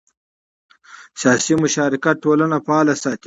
سیاسي 1.21 1.53
مشارکت 1.63 2.15
ټولنه 2.23 2.57
فعاله 2.65 2.93
ساتي 3.01 3.19